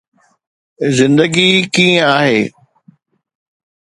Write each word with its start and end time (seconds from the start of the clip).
زندگي 0.97 1.49
ڪيئن 1.73 1.97
آهي 2.15 2.39